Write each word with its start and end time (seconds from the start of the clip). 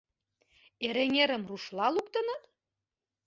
—«Эреҥерым» 0.87 1.43
рушла 1.49 1.87
луктыныт? 1.95 2.43